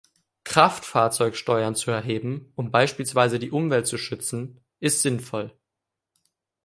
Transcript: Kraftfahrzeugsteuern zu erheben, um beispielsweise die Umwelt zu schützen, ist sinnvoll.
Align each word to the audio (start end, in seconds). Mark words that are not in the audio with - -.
Kraftfahrzeugsteuern 0.45 1.75
zu 1.75 1.91
erheben, 1.91 2.51
um 2.55 2.71
beispielsweise 2.71 3.37
die 3.37 3.51
Umwelt 3.51 3.85
zu 3.85 3.99
schützen, 3.99 4.59
ist 4.79 5.03
sinnvoll. 5.03 5.55